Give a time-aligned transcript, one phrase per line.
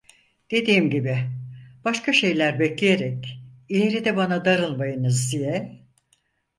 [0.51, 1.17] Dediğim gibi,
[1.85, 5.81] başka şeyler bekleyerek ileride bana darılmayınız diye…